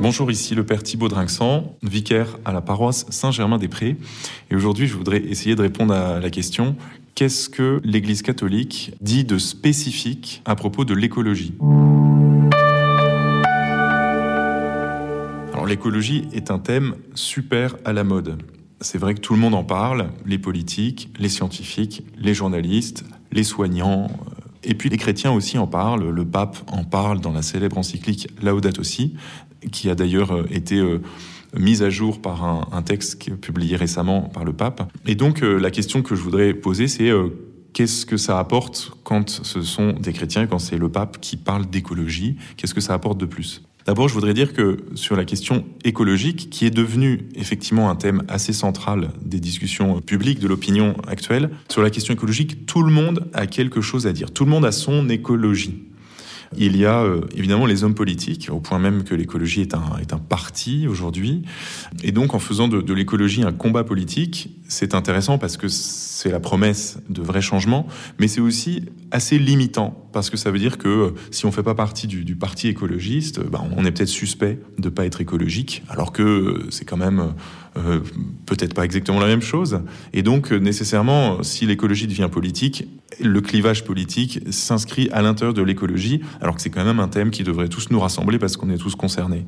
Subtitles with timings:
[0.00, 3.96] Bonjour, ici le Père Thibaut Drinxan, vicaire à la paroisse Saint-Germain-des-Prés.
[4.50, 6.76] Et aujourd'hui, je voudrais essayer de répondre à la question
[7.14, 11.54] qu'est-ce que l'Église catholique dit de spécifique à propos de l'écologie?
[15.52, 18.42] Alors l'écologie est un thème super à la mode.
[18.80, 23.44] C'est vrai que tout le monde en parle, les politiques, les scientifiques, les journalistes, les
[23.44, 27.42] soignants, euh, et puis les chrétiens aussi en parlent, le pape en parle dans la
[27.42, 29.14] célèbre encyclique Laudato Si,
[29.70, 31.00] qui a d'ailleurs euh, été euh,
[31.56, 34.90] mise à jour par un, texte publié récemment par le pape.
[35.06, 37.12] Et donc la question que je voudrais poser, c'est
[37.72, 41.66] qu'est-ce que ça apporte quand ce sont des chrétiens, quand c'est le pape qui parle
[41.66, 42.34] d'écologie?
[42.56, 43.62] Qu'est-ce que ça apporte de plus?
[43.86, 48.22] D'abord, je voudrais dire que sur la question écologique, qui est devenue effectivement un thème
[48.28, 53.28] assez central des discussions publiques, de l'opinion actuelle, sur la question écologique, tout le monde
[53.34, 54.30] a quelque chose à dire.
[54.30, 55.84] Tout le monde a son écologie.
[56.56, 59.98] Il y a euh, évidemment les hommes politiques, au point même que l'écologie est un,
[60.00, 61.42] est un parti aujourd'hui.
[62.02, 66.40] Et donc en faisant de, l'écologie un combat politique, c'est intéressant parce que c'est la
[66.40, 67.86] promesse de vrais changements,
[68.18, 71.62] mais c'est aussi assez limitant parce que ça veut dire que euh, si on fait
[71.62, 76.12] pas partie du, parti écologiste, ben on est peut-être suspect de pas être écologique, alors
[76.12, 77.34] que euh, c'est quand même
[77.76, 78.00] euh,
[78.46, 79.80] peut-être pas exactement la même chose.
[80.12, 82.86] Et donc nécessairement, si l'écologie devient politique,
[83.20, 87.30] le clivage politique s'inscrit à l'intérieur de l'écologie, alors que c'est quand même un thème
[87.30, 89.44] qui devrait tous nous rassembler parce qu'on est tous concernés.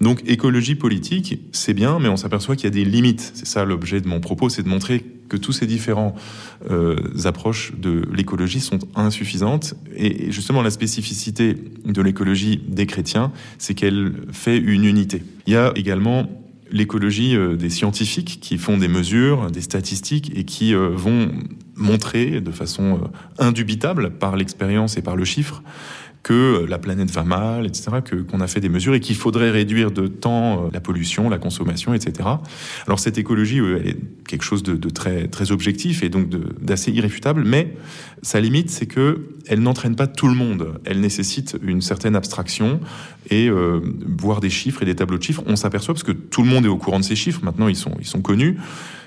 [0.00, 3.32] Donc écologie politique, c'est bien, mais on s'aperçoit qu'il y a des limites.
[3.34, 6.14] C'est ça l'objet de mon propos, c'est de montrer que tous ces différents
[6.70, 9.74] euh, approches de l'écologie sont insuffisantes.
[9.96, 15.22] Et justement, la spécificité de l'écologie des chrétiens, c'est qu'elle fait une unité.
[15.46, 16.28] Il y a également
[16.70, 21.30] l'écologie euh, des scientifiques qui font des mesures, des statistiques et qui euh, vont
[21.76, 23.00] montrer de façon
[23.38, 25.62] indubitable par l'expérience et par le chiffre
[26.22, 29.50] que la planète va mal, etc., que qu'on a fait des mesures et qu'il faudrait
[29.50, 32.28] réduire de temps la pollution, la consommation, etc.
[32.86, 33.96] Alors cette écologie, elle est
[34.28, 36.28] quelque chose de, de très très objectif et donc
[36.60, 37.74] d'assez irréfutable, mais
[38.22, 40.80] sa limite, c'est que elle n'entraîne pas tout le monde.
[40.84, 42.80] Elle nécessite une certaine abstraction
[43.30, 43.80] et euh,
[44.18, 45.42] voir des chiffres et des tableaux de chiffres.
[45.46, 47.40] On s'aperçoit parce que tout le monde est au courant de ces chiffres.
[47.42, 48.58] Maintenant, ils sont ils sont connus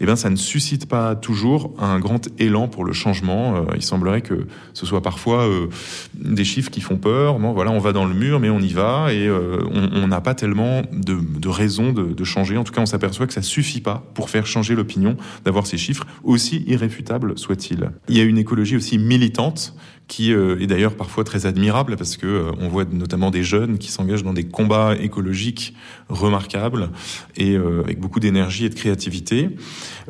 [0.00, 3.56] eh bien, ça ne suscite pas toujours un grand élan pour le changement.
[3.56, 5.68] Euh, il semblerait que ce soit parfois euh,
[6.14, 7.38] des chiffres qui font peur.
[7.38, 10.20] Bon, voilà, on va dans le mur, mais on y va et euh, on n'a
[10.20, 12.56] pas tellement de, de raison de, de, changer.
[12.56, 15.78] En tout cas, on s'aperçoit que ça suffit pas pour faire changer l'opinion d'avoir ces
[15.78, 17.90] chiffres, aussi irréfutables soient-ils.
[18.08, 19.74] Il y a une écologie aussi militante
[20.08, 24.24] qui est d'ailleurs parfois très admirable parce que on voit notamment des jeunes qui s'engagent
[24.24, 25.74] dans des combats écologiques
[26.08, 26.90] remarquables
[27.36, 29.50] et avec beaucoup d'énergie et de créativité.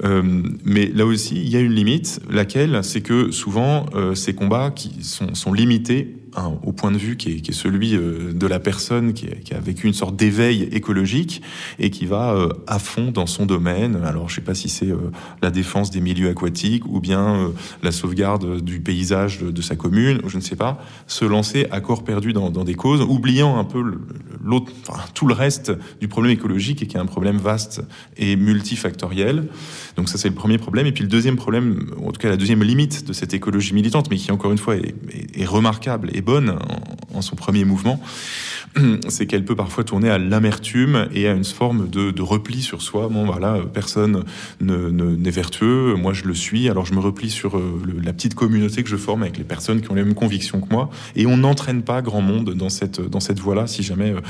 [0.05, 0.23] Euh,
[0.65, 4.71] mais là aussi, il y a une limite, laquelle, c'est que souvent, euh, ces combats
[4.71, 6.18] qui sont, sont limités
[6.63, 9.95] au point de vue qui est, celui euh, de la personne qui, a vécu une
[9.95, 11.43] sorte d'éveil écologique
[11.79, 13.97] et qui va euh, à fond dans son domaine.
[14.05, 15.11] Alors, je sais pas si c'est euh,
[15.43, 17.51] la défense des milieux aquatiques ou bien
[17.83, 22.05] la sauvegarde du paysage de, sa commune, je ne sais pas, se lancer à corps
[22.05, 23.83] perdu dans, des causes, oubliant un peu
[24.43, 24.73] l'autre,
[25.15, 27.83] tout le reste du problème écologique et qui est un problème vaste
[28.17, 29.49] et multifactoriel.
[29.97, 30.87] Donc ça, c'est le premier problème.
[30.87, 34.11] Et puis le deuxième problème, en tout cas la deuxième limite de cette écologie militante,
[34.11, 36.59] mais qui encore une fois est remarquable bonne
[37.15, 38.01] en son premier mouvement,
[39.09, 42.83] c'est qu'elle peut parfois tourner à l'amertume et à une forme de, de, repli sur
[42.83, 43.09] soi.
[43.09, 44.25] Bon, voilà, personne
[44.61, 48.13] n'est ne, ne, vertueux, moi je le suis, alors je me replie sur euh, la
[48.13, 50.91] petite communauté que je forme avec les personnes qui ont les mêmes convictions que moi,
[51.17, 54.21] et on n'entraîne pas grand monde dans cette, dans cette voie-là si jamais euh,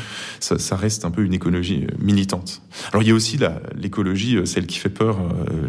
[0.40, 2.62] ça, reste un peu une écologie euh, militante.
[2.92, 3.38] Alors il y a aussi
[3.76, 5.18] l'écologie, celle qui fait peur,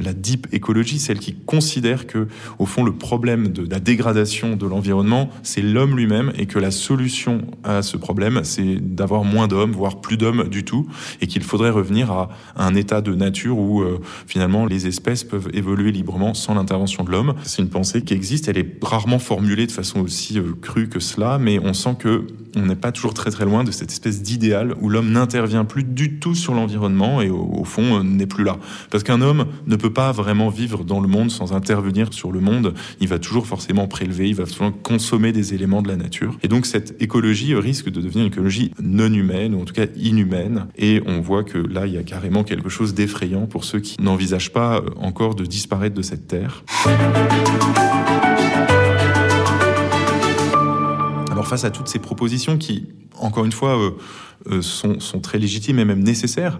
[0.02, 2.28] la deep écologie, celle qui considère que,
[2.60, 6.72] au fond, le problème de la dégradation de l'environnement, c'est l'homme lui-même et que la
[6.72, 10.88] solution à ce problème, c'est d'avoir moins d'hommes, voire plus d'hommes du tout,
[11.22, 15.50] et qu'il faudrait revenir à un état de nature où euh, finalement les espèces peuvent
[15.54, 17.36] évoluer librement sans l'intervention de l'homme.
[17.44, 21.00] C'est une pensée qui existe, elle est rarement formulée de façon aussi euh, crue que
[21.00, 22.26] cela, mais on sent que
[22.56, 25.84] on n'est pas toujours très très loin de cette espèce d'idéal où l'homme n'intervient plus
[25.84, 28.58] du tout sur l'environnement et au, fond euh, n'est plus là.
[28.90, 32.40] Parce qu'un homme ne peut pas vraiment vivre dans le monde sans intervenir sur le
[32.40, 32.74] monde.
[33.00, 36.38] Il va toujours forcément prélever, il va toujours consommer des éléments de la nature.
[36.44, 38.49] Et donc cette écologie risque de devenir une écologie
[38.82, 40.68] non humaine, ou en tout cas inhumaine.
[40.78, 43.96] Et on voit que là, il y a carrément quelque chose d'effrayant pour ceux qui
[44.02, 46.64] n'envisagent pas euh, encore de disparaître de cette terre.
[51.40, 53.92] Alors face à toutes ces propositions qui, encore une fois, euh,
[54.52, 56.60] euh, sont, sont, très légitimes et même nécessaires.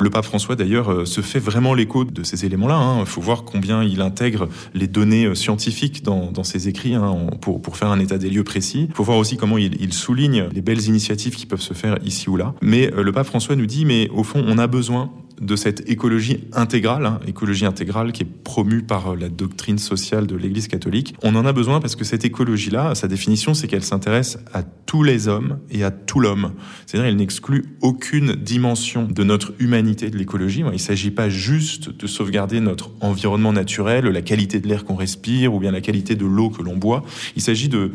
[0.00, 2.74] Le pape François, d'ailleurs, euh, se fait vraiment l'écho de ces éléments-là.
[2.74, 3.04] Il hein.
[3.04, 7.76] faut voir combien il intègre les données scientifiques dans, dans ses écrits hein, pour, pour,
[7.76, 8.86] faire un état des lieux précis.
[8.88, 11.96] Il faut voir aussi comment il, il, souligne les belles initiatives qui peuvent se faire
[12.04, 12.52] ici ou là.
[12.60, 16.44] Mais le pape François nous dit, mais au fond, on a besoin de cette écologie
[16.52, 21.14] intégrale, hein, écologie intégrale qui est promue par euh, la doctrine sociale de l'Église catholique.
[21.22, 25.02] On en a besoin parce que cette écologie-là, sa définition, c'est qu'elle s'intéresse à tous
[25.02, 26.52] les hommes et à tout l'homme.
[26.86, 30.60] C'est-à-dire, elle n'exclut aucune dimension de notre humanité de l'écologie.
[30.60, 34.96] Il ne s'agit pas juste de sauvegarder notre environnement naturel, la qualité de l'air qu'on
[34.96, 37.04] respire ou bien la qualité de l'eau que l'on boit.
[37.36, 37.92] Il s'agit de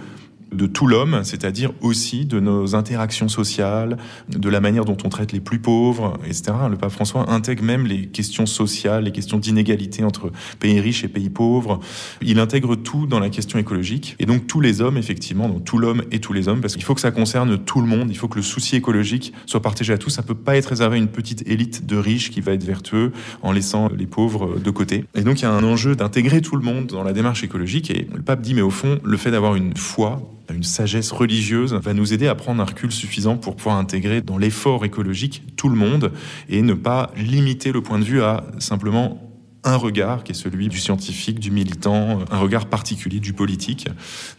[0.51, 3.97] de tout l'homme, c'est-à-dire aussi de nos interactions sociales,
[4.29, 6.53] de la manière dont on traite les plus pauvres, etc.
[6.69, 11.07] Le pape François intègre même les questions sociales, les questions d'inégalité entre pays riches et
[11.07, 11.79] pays pauvres.
[12.21, 14.15] Il intègre tout dans la question écologique.
[14.19, 16.83] Et donc tous les hommes, effectivement, donc tout l'homme et tous les hommes, parce qu'il
[16.83, 19.93] faut que ça concerne tout le monde, il faut que le souci écologique soit partagé
[19.93, 20.09] à tous.
[20.09, 23.11] Ça peut pas être réservé à une petite élite de riches qui va être vertueux
[23.41, 25.05] en laissant les pauvres de côté.
[25.15, 27.89] Et donc il y a un enjeu d'intégrer tout le monde dans la démarche écologique.
[27.89, 30.21] Et le pape dit, mais au fond, le fait d'avoir une foi
[30.51, 34.37] une sagesse religieuse va nous aider à prendre un recul suffisant pour pouvoir intégrer dans
[34.37, 36.11] l'effort écologique tout le monde
[36.49, 39.30] et ne pas limiter le point de vue à simplement
[39.63, 43.87] un regard qui est celui du scientifique, du militant, un regard particulier du politique.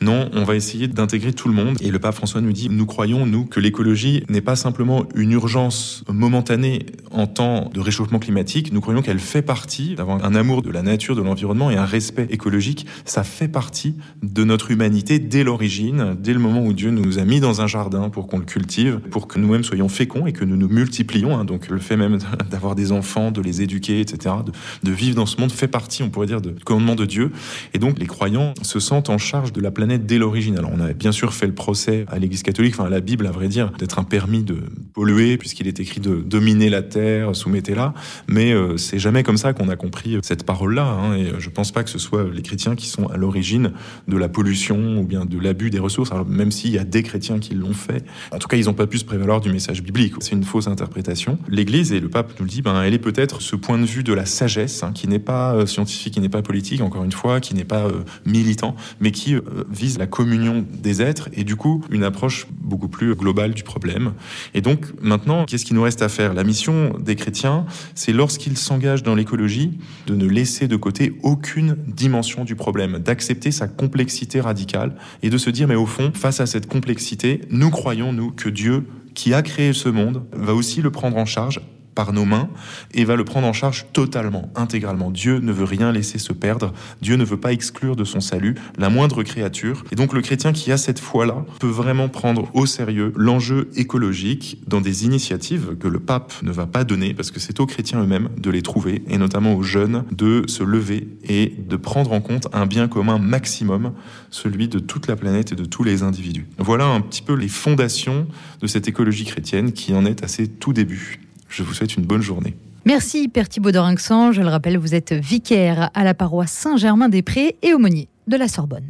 [0.00, 1.76] Non, on va essayer d'intégrer tout le monde.
[1.80, 5.32] Et le pape François nous dit, nous croyons, nous, que l'écologie n'est pas simplement une
[5.32, 8.72] urgence momentanée en temps de réchauffement climatique.
[8.72, 11.84] Nous croyons qu'elle fait partie d'avoir un amour de la nature, de l'environnement et un
[11.84, 12.86] respect écologique.
[13.04, 17.25] Ça fait partie de notre humanité dès l'origine, dès le moment où Dieu nous a
[17.25, 20.44] mis dans un jardin pour qu'on le cultive, pour que nous-mêmes soyons féconds et que
[20.44, 21.38] nous nous multiplions.
[21.38, 21.44] Hein.
[21.44, 22.18] Donc le fait même
[22.50, 24.52] d'avoir des enfants, de les éduquer, etc., de,
[24.82, 27.31] de vivre dans ce monde fait partie, on pourrait dire, de commandement de Dieu.
[27.75, 30.59] Et donc, les croyants se sentent en charge de la planète dès l'origine.
[30.59, 33.26] Alors, on a bien sûr fait le procès à l'Église catholique, enfin à la Bible,
[33.26, 34.56] à vrai dire, d'être un permis de
[34.93, 37.94] polluer, puisqu'il est écrit de dominer la terre, soumettez-la.
[38.29, 40.87] Mais euh, c'est jamais comme ça qu'on a compris cette parole-là.
[40.87, 43.73] Hein, et je pense pas que ce soit les chrétiens qui sont à l'origine
[44.09, 46.11] de la pollution ou bien de l'abus des ressources.
[46.26, 48.87] Même s'il y a des chrétiens qui l'ont fait, en tout cas, ils n'ont pas
[48.87, 50.14] pu se prévaloir du message biblique.
[50.20, 51.38] C'est une fausse interprétation.
[51.49, 54.03] L'Église et le pape nous le dit, ben, elle est peut-être ce point de vue
[54.03, 57.12] de la sagesse hein, qui n'est pas euh, scientifique, qui n'est pas politique, encore une
[57.12, 61.44] fois, qui n'est pas euh, militant, mais qui euh, vise la communion des êtres et
[61.44, 64.12] du coup une approche beaucoup plus globale du problème.
[64.54, 66.34] Et donc maintenant, qu'est-ce qui nous reste à faire?
[66.34, 71.76] La mission des chrétiens, c'est lorsqu'ils s'engagent dans l'écologie, de ne laisser de côté aucune
[71.87, 76.40] dimension du problème, d'accepter sa complexité radicale et de se dire, mais au fond, face
[76.40, 78.84] à cette complexité, nous croyons, nous, que Dieu
[79.14, 81.60] qui a créé ce monde va aussi le prendre en charge
[81.94, 82.48] par nos mains
[82.94, 85.10] et va le prendre en charge totalement, intégralement.
[85.10, 88.54] Dieu ne veut rien laisser se perdre, Dieu ne veut pas exclure de son salut
[88.78, 89.84] la moindre créature.
[89.92, 94.62] Et donc le chrétien qui a cette foi-là peut vraiment prendre au sérieux l'enjeu écologique
[94.66, 98.02] dans des initiatives que le pape ne va pas donner parce que c'est aux chrétiens
[98.02, 102.20] eux-mêmes de les trouver et notamment aux jeunes de se lever et de prendre en
[102.20, 103.92] compte un bien commun maximum,
[104.30, 106.46] celui de toute la planète et de tous les individus.
[106.58, 108.26] Voilà un petit peu les fondations
[108.60, 111.20] de cette écologie chrétienne qui en est à ses tout débuts.
[111.52, 112.54] Je vous souhaite une bonne journée.
[112.87, 118.08] Merci Père Thibaud Je le rappelle, vous êtes vicaire à la paroisse Saint-Germain-des-Prés et aumônier
[118.26, 118.88] de la Sorbonne.